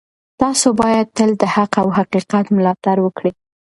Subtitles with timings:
[0.41, 3.31] تاسو باید تل د حق او حقیقت ملاتړ وکړئ.